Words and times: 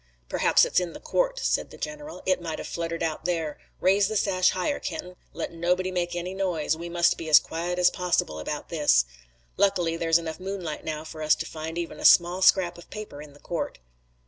"Perhaps 0.29 0.65
it's 0.65 0.79
in 0.79 0.93
the 0.93 0.99
court," 0.99 1.37
said 1.37 1.69
the 1.69 1.77
general. 1.77 2.23
"It 2.25 2.41
might 2.41 2.57
have 2.57 2.67
fluttered 2.67 3.03
out 3.03 3.25
there. 3.25 3.59
Raise 3.79 4.07
the 4.07 4.17
sash 4.17 4.49
higher, 4.49 4.79
Kenton. 4.79 5.15
Let 5.31 5.53
nobody 5.53 5.91
make 5.91 6.15
any 6.15 6.33
noise. 6.33 6.75
We 6.75 6.89
must 6.89 7.19
be 7.19 7.29
as 7.29 7.37
quiet 7.37 7.77
as 7.77 7.91
possible 7.91 8.39
about 8.39 8.69
this. 8.69 9.05
Luckily 9.57 9.97
there's 9.97 10.17
enough 10.17 10.39
moonlight 10.39 10.83
now 10.83 11.03
for 11.03 11.21
us 11.21 11.35
to 11.35 11.45
find 11.45 11.77
even 11.77 11.99
a 11.99 12.05
small 12.05 12.41
scrap 12.41 12.79
of 12.79 12.89
paper 12.89 13.21
in 13.21 13.33
the 13.33 13.39
court." 13.39 13.77